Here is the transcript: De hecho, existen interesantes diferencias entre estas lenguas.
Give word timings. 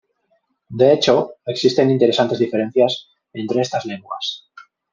De 0.71 0.93
hecho, 0.93 1.35
existen 1.45 1.91
interesantes 1.91 2.39
diferencias 2.39 3.07
entre 3.33 3.61
estas 3.61 3.85
lenguas. 3.85 4.47